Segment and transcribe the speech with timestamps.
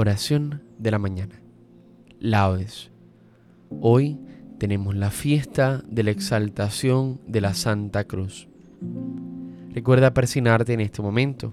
[0.00, 1.42] Oración de la mañana.
[2.20, 2.90] Laudes.
[3.82, 4.18] Hoy
[4.56, 8.48] tenemos la fiesta de la exaltación de la Santa Cruz.
[9.74, 11.52] Recuerda persignarte en este momento.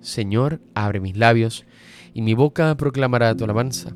[0.00, 1.66] Señor, abre mis labios
[2.14, 3.94] y mi boca proclamará tu alabanza.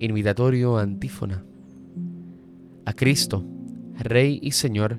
[0.00, 1.44] Invitatorio antífona.
[2.86, 3.44] A Cristo,
[4.00, 4.98] Rey y Señor,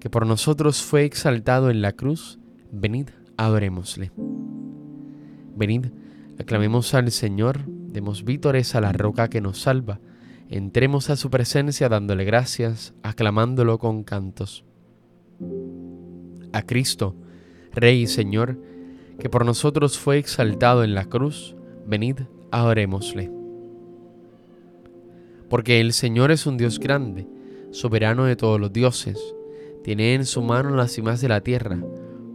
[0.00, 2.40] que por nosotros fue exaltado en la cruz,
[2.72, 4.10] venid, adorémosle.
[5.54, 5.86] Venid,
[6.38, 10.00] aclamemos al Señor, demos vítores a la roca que nos salva,
[10.48, 14.64] entremos a su presencia dándole gracias, aclamándolo con cantos.
[16.52, 17.16] A Cristo,
[17.72, 18.58] Rey y Señor,
[19.18, 23.30] que por nosotros fue exaltado en la cruz, venid, adorémosle.
[25.48, 27.26] Porque el Señor es un Dios grande,
[27.70, 29.18] soberano de todos los dioses,
[29.84, 31.78] tiene en su mano las cimas de la tierra,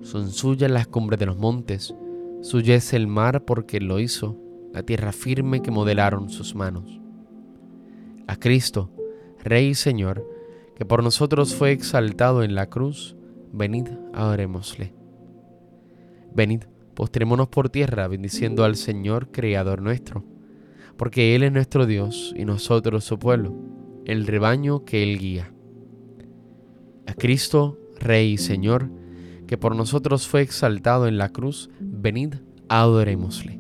[0.01, 1.93] son suyas las cumbres de los montes,
[2.41, 4.37] suya el mar porque lo hizo,
[4.73, 6.99] la tierra firme que modelaron sus manos.
[8.27, 8.91] A Cristo,
[9.43, 10.27] Rey y Señor,
[10.75, 13.15] que por nosotros fue exaltado en la cruz,
[13.51, 14.93] venid, adorémosle.
[16.33, 16.63] Venid,
[16.95, 20.23] postrémonos por tierra bendiciendo al Señor, Creador nuestro,
[20.97, 23.53] porque Él es nuestro Dios y nosotros su pueblo,
[24.05, 25.53] el rebaño que Él guía.
[27.05, 28.89] A Cristo, Rey y Señor,
[29.51, 32.35] que por nosotros fue exaltado en la cruz, venid,
[32.69, 33.59] adorémosle.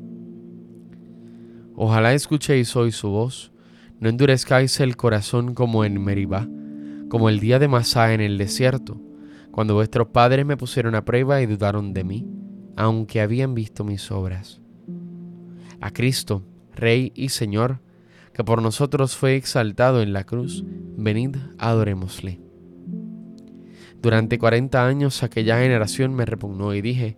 [1.75, 3.51] Ojalá escuchéis hoy su voz,
[3.99, 6.47] no endurezcáis el corazón como en Meribá,
[7.09, 9.01] como el día de Masá en el desierto,
[9.51, 12.25] cuando vuestros padres me pusieron a prueba y dudaron de mí,
[12.77, 14.61] aunque habían visto mis obras.
[15.81, 17.81] A Cristo, Rey y Señor,
[18.31, 20.63] que por nosotros fue exaltado en la cruz,
[20.95, 22.50] venid, adorémosle.
[24.01, 27.17] Durante cuarenta años aquella generación me repugnó y dije,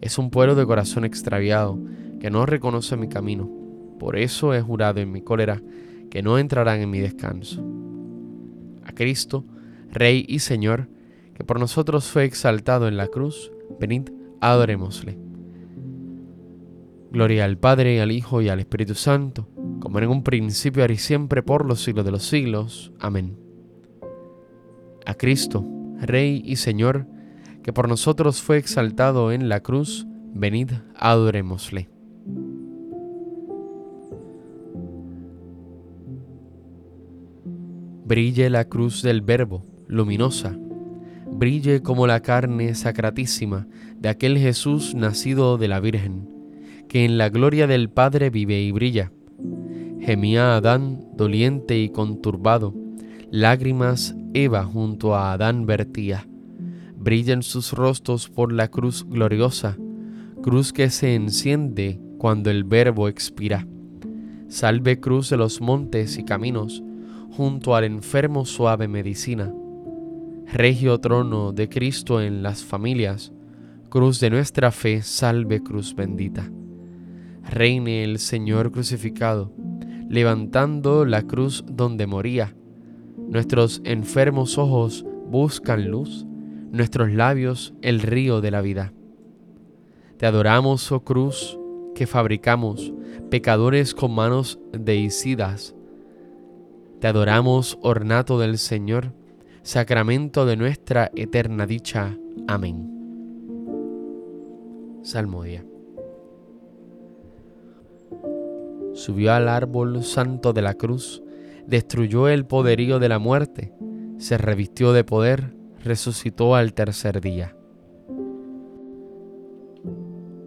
[0.00, 1.78] es un pueblo de corazón extraviado,
[2.20, 3.50] que no reconoce mi camino.
[3.98, 5.60] Por eso he jurado en mi cólera
[6.08, 7.64] que no entrarán en mi descanso.
[8.84, 9.44] A Cristo,
[9.90, 10.88] Rey y Señor,
[11.34, 14.10] que por nosotros fue exaltado en la cruz, venid,
[14.40, 15.18] adorémosle.
[17.10, 19.48] Gloria al Padre, al Hijo y al Espíritu Santo,
[19.80, 22.92] como en un principio, ahora y siempre, por los siglos de los siglos.
[23.00, 23.36] Amén.
[25.06, 25.64] A Cristo,
[26.00, 27.06] Rey y Señor,
[27.62, 31.88] que por nosotros fue exaltado en la cruz, venid, adorémosle.
[38.04, 40.58] Brille la cruz del Verbo, luminosa,
[41.30, 43.68] brille como la carne sacratísima
[43.98, 46.28] de aquel Jesús nacido de la Virgen,
[46.88, 49.12] que en la gloria del Padre vive y brilla.
[50.00, 52.74] Gemía Adán doliente y conturbado,
[53.30, 56.26] lágrimas Eva junto a Adán vertía.
[56.96, 59.76] Brillan sus rostros por la cruz gloriosa,
[60.42, 63.66] cruz que se enciende cuando el Verbo expira.
[64.48, 66.82] Salve cruz de los montes y caminos,
[67.30, 69.54] junto al enfermo suave medicina.
[70.52, 73.32] Regio trono de Cristo en las familias,
[73.88, 76.50] cruz de nuestra fe, salve cruz bendita.
[77.48, 79.52] Reine el Señor crucificado,
[80.08, 82.54] levantando la cruz donde moría
[83.30, 86.26] Nuestros enfermos ojos buscan luz,
[86.72, 88.92] nuestros labios el río de la vida.
[90.16, 91.56] Te adoramos, oh cruz,
[91.94, 92.92] que fabricamos,
[93.30, 95.76] pecadores con manos deicidas.
[96.98, 99.12] Te adoramos, ornato del Señor,
[99.62, 102.18] sacramento de nuestra eterna dicha.
[102.48, 102.90] Amén.
[105.02, 105.64] Salmodia.
[108.92, 111.22] Subió al árbol santo de la cruz,
[111.66, 113.72] destruyó el poderío de la muerte,
[114.18, 117.56] se revistió de poder, resucitó al tercer día.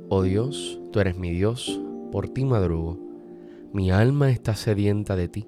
[0.09, 1.81] Oh Dios, tú eres mi Dios,
[2.11, 2.99] por ti madrugo.
[3.73, 5.47] Mi alma está sedienta de ti,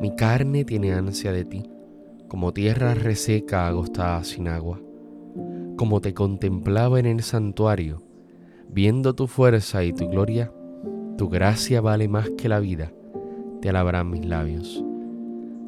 [0.00, 1.70] mi carne tiene ansia de ti,
[2.28, 4.80] como tierra reseca agostada sin agua.
[5.76, 8.02] Como te contemplaba en el santuario,
[8.70, 10.52] viendo tu fuerza y tu gloria,
[11.18, 12.92] tu gracia vale más que la vida,
[13.60, 14.82] te alabarán mis labios.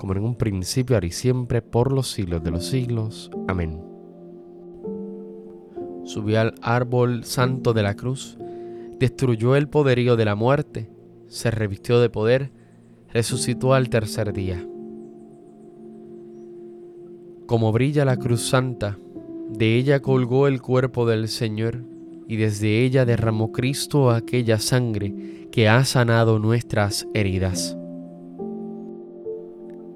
[0.00, 3.30] como en un principio, ahora y siempre, por los siglos de los siglos.
[3.48, 3.82] Amén.
[6.04, 8.38] Subió al árbol santo de la cruz,
[8.98, 10.90] destruyó el poderío de la muerte,
[11.28, 12.50] se revistió de poder,
[13.12, 14.66] resucitó al tercer día.
[17.44, 18.98] Como brilla la cruz santa,
[19.50, 21.84] de ella colgó el cuerpo del Señor,
[22.26, 27.76] y desde ella derramó Cristo aquella sangre que ha sanado nuestras heridas.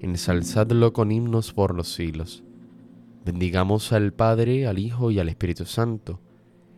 [0.00, 2.44] Ensalzadlo con himnos por los siglos.
[3.24, 6.20] Bendigamos al Padre, al Hijo y al Espíritu Santo.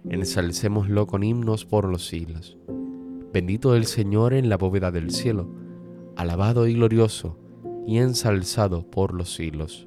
[0.08, 2.56] Ensalcémoslo con himnos por los siglos.
[3.30, 5.50] Bendito el Señor en la bóveda del cielo,
[6.16, 7.38] alabado y glorioso,
[7.86, 9.86] y ensalzado por los siglos.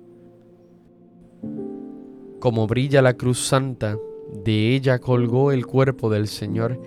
[2.40, 3.98] Como brilla la cruz santa,
[4.46, 6.80] de ella colgó el cuerpo del Señor,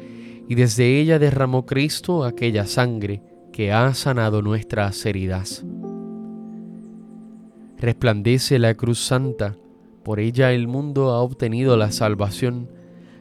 [0.49, 3.21] y desde ella derramó Cristo aquella sangre
[3.53, 5.65] que ha sanado nuestras heridas.
[7.79, 9.57] Resplandece la cruz santa,
[10.03, 12.71] por ella el mundo ha obtenido la salvación.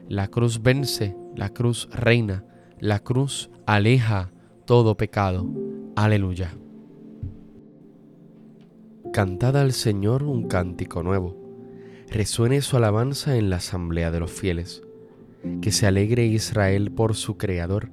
[0.08, 2.44] La cruz vence, la cruz reina,
[2.78, 4.30] la cruz aleja
[4.66, 5.46] todo pecado.
[5.96, 6.54] Aleluya.
[9.12, 11.36] Cantad al Señor un cántico nuevo.
[12.08, 14.82] Resuene su alabanza en la asamblea de los fieles.
[15.60, 17.90] Que se alegre Israel por su Creador,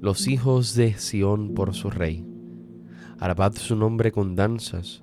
[0.00, 2.24] los hijos de Sión por su Rey.
[3.18, 5.02] Alabad su nombre con danzas,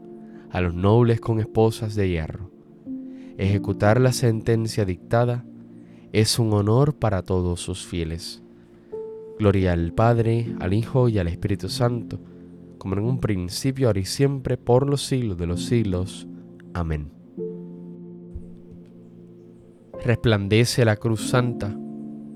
[0.51, 2.51] a los nobles con esposas de hierro
[3.41, 5.43] Ejecutar la sentencia dictada
[6.11, 8.43] es un honor para todos sus fieles.
[9.39, 12.19] Gloria al Padre, al Hijo y al Espíritu Santo,
[12.77, 16.27] como en un principio, ahora y siempre, por los siglos de los siglos.
[16.75, 17.11] Amén.
[20.05, 21.75] Resplandece la cruz santa,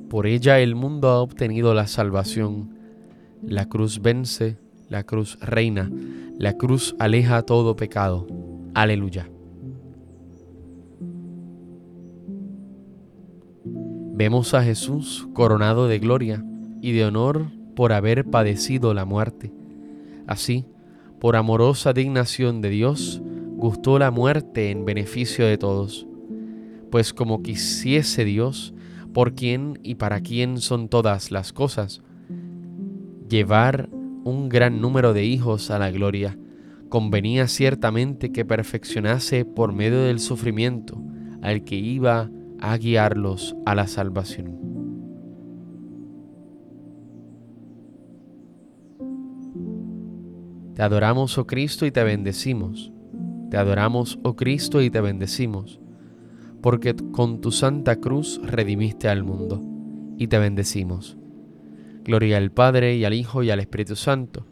[0.09, 2.79] por ella el mundo ha obtenido la salvación.
[3.43, 4.57] La cruz vence,
[4.89, 5.91] la cruz reina,
[6.37, 8.27] la cruz aleja todo pecado.
[8.73, 9.29] Aleluya.
[14.13, 16.43] Vemos a Jesús coronado de gloria
[16.81, 19.51] y de honor por haber padecido la muerte.
[20.27, 20.65] Así,
[21.19, 23.21] por amorosa dignación de Dios,
[23.57, 26.07] gustó la muerte en beneficio de todos,
[26.91, 28.73] pues como quisiese Dios,
[29.13, 32.01] por quien y para quien son todas las cosas,
[33.29, 33.89] llevar
[34.25, 36.37] un gran número de hijos a la gloria,
[36.89, 40.99] convenía ciertamente que perfeccionase por medio del sufrimiento
[41.43, 44.57] al que iba a guiarlos a la salvación.
[50.73, 52.91] Te adoramos, oh Cristo, y te bendecimos.
[53.51, 55.79] Te adoramos, oh Cristo, y te bendecimos,
[56.61, 59.61] porque con tu santa cruz redimiste al mundo,
[60.17, 61.15] y te bendecimos.
[62.05, 64.45] Gloria al Padre, y al Hijo, y al Espíritu Santo.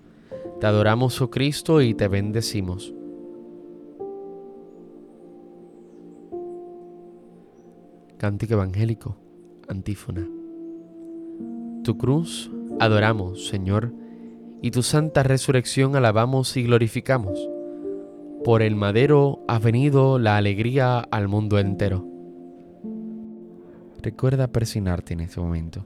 [0.59, 2.95] Te adoramos, oh Cristo, y te bendecimos.
[8.17, 9.17] Cántico Evangélico,
[9.67, 10.27] antífona.
[11.83, 13.93] Tu cruz adoramos, Señor,
[14.63, 17.37] y tu santa resurrección alabamos y glorificamos.
[18.43, 22.07] Por el madero ha venido la alegría al mundo entero.
[24.01, 25.85] Recuerda persignarte en este momento.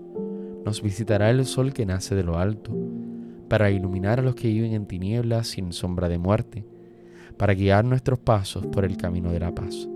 [0.65, 2.71] nos visitará el sol que nace de lo alto,
[3.47, 6.65] para iluminar a los que viven en tinieblas sin sombra de muerte,
[7.37, 9.89] para guiar nuestros pasos por el camino de la paz.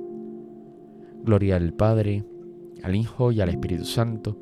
[1.24, 2.24] Gloria al Padre,
[2.84, 4.38] al Hijo y al Espíritu Santo,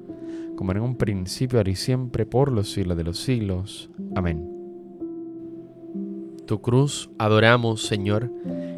[0.56, 3.90] como en un principio, ahora y siempre, por los siglos de los siglos.
[4.16, 4.50] Amén.
[6.46, 8.32] Tu cruz adoramos, Señor,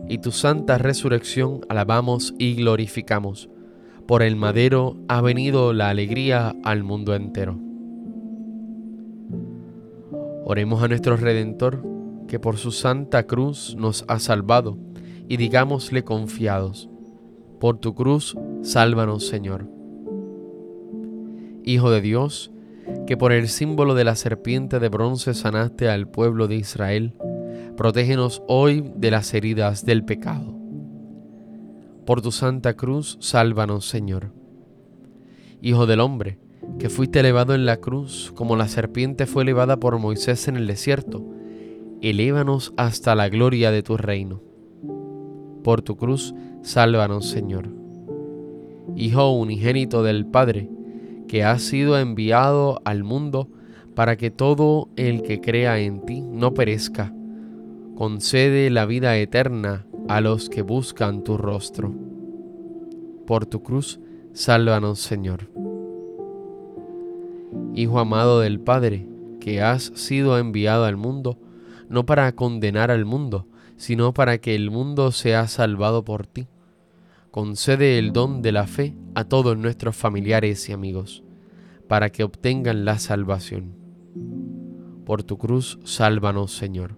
[0.08, 3.50] y tu santa resurrección alabamos y glorificamos.
[4.08, 7.58] Por el madero ha venido la alegría al mundo entero.
[10.44, 11.84] Oremos a nuestro Redentor,
[12.28, 14.78] que por su santa cruz nos ha salvado,
[15.28, 16.90] y digámosle confiados,
[17.60, 19.68] por tu cruz, sálvanos, Señor.
[21.64, 22.52] Hijo de Dios,
[23.08, 27.16] que por el símbolo de la serpiente de bronce sanaste al pueblo de Israel,
[27.76, 30.55] Protégenos hoy de las heridas del pecado.
[32.06, 34.32] Por tu santa cruz, sálvanos, Señor.
[35.60, 36.38] Hijo del hombre,
[36.78, 40.68] que fuiste elevado en la cruz como la serpiente fue elevada por Moisés en el
[40.68, 41.26] desierto,
[42.02, 44.44] elévanos hasta la gloria de tu reino.
[45.64, 47.70] Por tu cruz, sálvanos, Señor.
[48.96, 50.70] Hijo unigénito del Padre,
[51.28, 53.50] que has sido enviado al mundo
[53.96, 57.16] para que todo el que crea en ti no perezca,
[57.96, 61.94] concede la vida eterna a los que buscan tu rostro.
[63.26, 64.00] Por tu cruz,
[64.34, 65.50] sálvanos, Señor.
[67.74, 69.08] Hijo amado del Padre,
[69.40, 71.40] que has sido enviado al mundo,
[71.90, 73.48] no para condenar al mundo,
[73.78, 76.48] sino para que el mundo sea salvado por ti.
[77.32, 81.24] Concede el don de la fe a todos nuestros familiares y amigos,
[81.88, 83.74] para que obtengan la salvación.
[85.04, 86.96] Por tu cruz, sálvanos, Señor.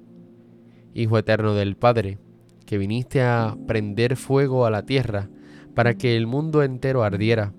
[0.93, 2.19] Hijo eterno del Padre,
[2.67, 5.29] que viniste a prender fuego a la tierra
[5.74, 7.53] para que el mundo entero ardiera,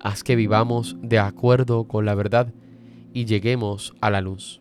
[0.00, 2.52] haz que vivamos de acuerdo con la verdad
[3.12, 4.60] y lleguemos a la luz.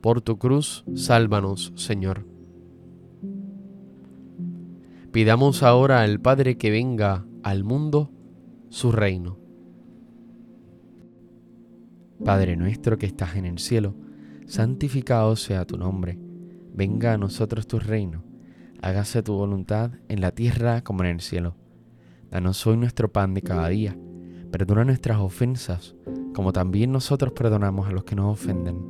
[0.00, 2.26] Por tu cruz, sálvanos, Señor.
[5.12, 8.10] Pidamos ahora al Padre que venga al mundo
[8.70, 9.38] su reino.
[12.24, 13.94] Padre nuestro que estás en el cielo,
[14.46, 16.18] santificado sea tu nombre
[16.78, 18.22] venga a nosotros tu reino,
[18.82, 21.54] hágase tu voluntad en la tierra como en el cielo.
[22.30, 23.96] Danos hoy nuestro pan de cada día,
[24.50, 25.94] perdona nuestras ofensas,
[26.34, 28.84] como también nosotros perdonamos a los que nos ofenden.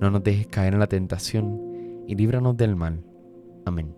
[0.00, 3.02] No nos dejes caer en la tentación y líbranos del mal.
[3.64, 3.94] Amén.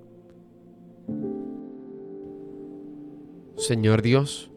[3.56, 4.52] Señor Dios,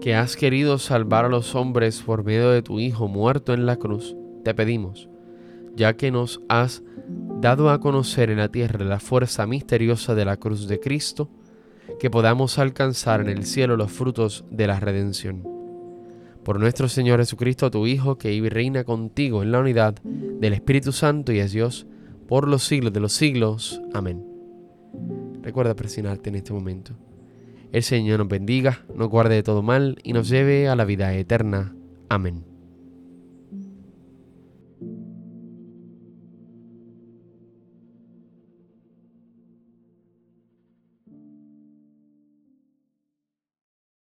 [0.00, 3.76] que has querido salvar a los hombres por medio de tu Hijo muerto en la
[3.76, 5.08] cruz, te pedimos,
[5.74, 6.82] ya que nos has
[7.42, 11.28] dado a conocer en la tierra la fuerza misteriosa de la cruz de Cristo,
[11.98, 15.42] que podamos alcanzar en el cielo los frutos de la redención.
[16.44, 20.52] Por nuestro Señor Jesucristo, tu Hijo, que vive y reina contigo en la unidad del
[20.52, 21.88] Espíritu Santo y es Dios,
[22.28, 23.82] por los siglos de los siglos.
[23.92, 24.24] Amén.
[25.42, 26.92] Recuerda presionarte en este momento.
[27.72, 31.12] El Señor nos bendiga, nos guarde de todo mal y nos lleve a la vida
[31.12, 31.74] eterna.
[32.08, 32.51] Amén.